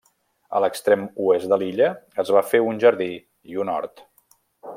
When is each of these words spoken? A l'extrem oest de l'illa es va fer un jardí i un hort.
A 0.59 0.61
l'extrem 0.63 1.03
oest 1.25 1.51
de 1.51 1.59
l'illa 1.63 1.89
es 2.25 2.33
va 2.37 2.43
fer 2.55 2.63
un 2.71 2.81
jardí 2.85 3.11
i 3.55 3.61
un 3.67 3.73
hort. 3.77 4.05